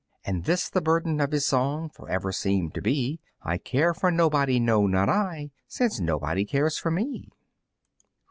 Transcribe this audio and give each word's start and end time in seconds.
And 0.25 0.45
this 0.45 0.67
the 0.67 0.81
burden 0.81 1.21
of 1.21 1.31
his 1.31 1.45
song 1.45 1.87
Forever 1.87 2.31
seemed 2.31 2.73
to 2.73 2.81
be: 2.81 3.19
I 3.43 3.59
care 3.59 3.93
for 3.93 4.09
nobody, 4.09 4.59
no! 4.59 4.87
not 4.87 5.09
I, 5.09 5.51
Since 5.67 5.99
nobody 5.99 6.43
cares 6.43 6.75
for 6.79 6.89
me. 6.89 7.29